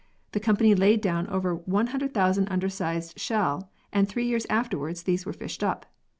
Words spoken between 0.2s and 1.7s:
The company laid down over